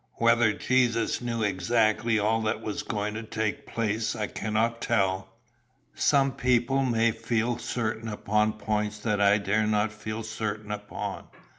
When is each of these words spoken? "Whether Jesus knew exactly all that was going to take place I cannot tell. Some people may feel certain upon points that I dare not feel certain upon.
"Whether 0.15 0.51
Jesus 0.53 1.21
knew 1.21 1.43
exactly 1.43 2.17
all 2.17 2.41
that 2.41 2.59
was 2.61 2.81
going 2.81 3.13
to 3.13 3.21
take 3.21 3.67
place 3.67 4.15
I 4.15 4.25
cannot 4.25 4.81
tell. 4.81 5.29
Some 5.93 6.31
people 6.31 6.83
may 6.83 7.11
feel 7.11 7.59
certain 7.59 8.07
upon 8.09 8.53
points 8.53 8.97
that 8.97 9.21
I 9.21 9.37
dare 9.37 9.67
not 9.67 9.91
feel 9.91 10.23
certain 10.23 10.71
upon. 10.71 11.25